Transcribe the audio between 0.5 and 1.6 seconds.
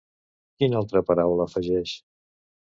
Quina altra paraula